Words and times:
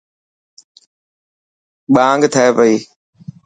ٻانگ 1.93 2.21
ٿي 2.33 2.45
پئي. 2.55 2.75